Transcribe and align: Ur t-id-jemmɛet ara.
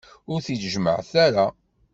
Ur 0.31 0.39
t-id-jemmɛet 0.45 1.11
ara. 1.25 1.45